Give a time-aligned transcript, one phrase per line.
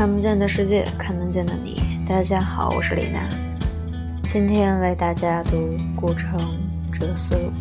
[0.00, 1.82] 看不见的世界，看得见的你。
[2.08, 3.20] 大家好，我是李娜，
[4.26, 5.58] 今天为大家读
[5.94, 6.40] 《古城
[6.90, 7.52] 哲思录》。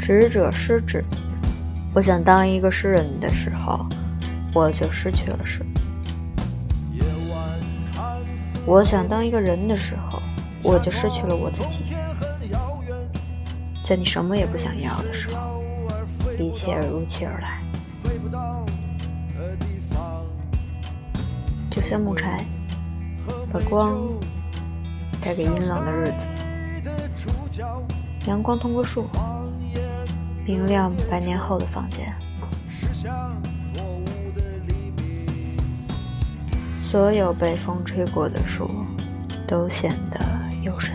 [0.00, 1.04] 执者失之。
[1.92, 3.86] 我想当一个诗人的时候，
[4.54, 5.60] 我就失去了诗。
[8.66, 10.20] 我想当一个人的时候，
[10.64, 11.84] 我就失去了我自己。
[13.84, 15.62] 在你什么也不想要的时候，
[16.36, 17.62] 一切如期而来，
[21.70, 22.44] 就像木柴，
[23.52, 23.96] 把光
[25.20, 26.26] 带给阴冷的日子。
[28.26, 29.06] 阳光通过树，
[30.44, 32.12] 明亮百年后的房间。
[36.96, 38.70] 所有被风吹过的树，
[39.46, 40.18] 都显得
[40.62, 40.94] 幽深。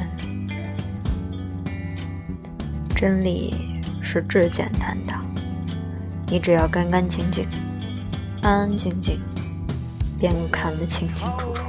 [2.96, 5.14] 真理是至简单的，
[6.26, 7.48] 你只要干干净净、
[8.42, 9.22] 安安静静，
[10.20, 11.64] 便看得清清楚楚。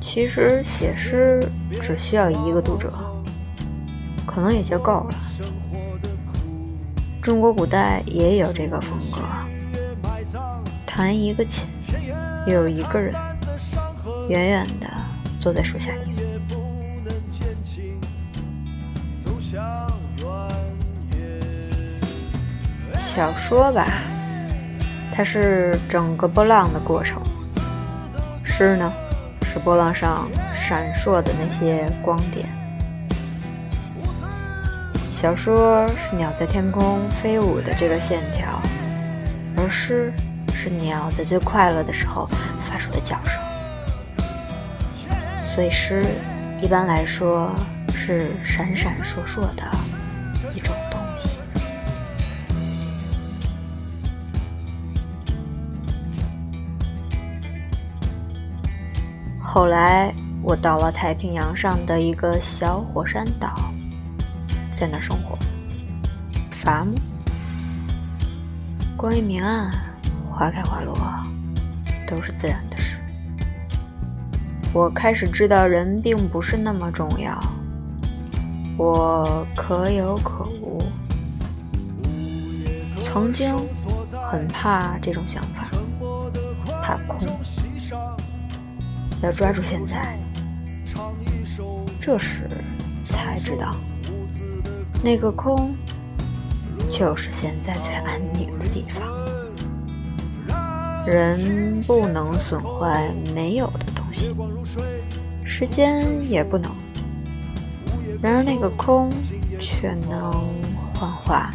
[0.00, 1.40] 其实写诗
[1.80, 2.92] 只需要一个读者，
[4.26, 5.14] 可能也就够了。
[7.24, 9.22] 中国古代也有这个风格，
[10.84, 11.66] 弹一个琴，
[12.46, 13.14] 有一个人
[14.28, 14.86] 远远的
[15.40, 16.14] 坐在树下听。
[22.98, 23.86] 小说吧，
[25.10, 27.22] 它是整个波浪的过程；
[28.44, 28.92] 诗呢，
[29.44, 32.46] 是波浪上闪烁的那些光点。
[35.24, 38.60] 小说是鸟在天空飞舞的这个线条，
[39.56, 40.12] 而诗
[40.52, 42.28] 是鸟在最快乐的时候
[42.60, 43.42] 发出的叫声。
[45.46, 46.04] 所以诗
[46.60, 47.50] 一般来说
[47.94, 49.62] 是闪闪烁烁的
[50.54, 51.38] 一种东西。
[59.42, 63.56] 后来我到了太平洋上的一个小火山岛。
[64.84, 65.38] 在那生活，
[66.50, 66.94] 伐木。
[68.98, 69.72] 关于明暗、
[70.28, 70.94] 花开花落，
[72.06, 72.98] 都是自然的事。
[74.74, 77.42] 我开始知道人并不是那么重要，
[78.76, 80.82] 我可有可无。
[83.02, 83.56] 曾经
[84.22, 85.64] 很怕这种想法，
[86.82, 87.26] 怕空。
[89.22, 90.18] 要抓住现在，
[91.98, 92.50] 这时
[93.02, 93.74] 才知道。
[95.04, 95.76] 那个空，
[96.90, 99.02] 就是现在最安宁的地方。
[101.06, 104.34] 人不能损坏没有的东西，
[105.44, 106.72] 时间也不能。
[108.22, 109.12] 然而那个空，
[109.60, 110.32] 却能
[110.94, 111.52] 幻化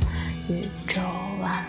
[0.47, 1.01] 宇宙
[1.41, 1.65] 万。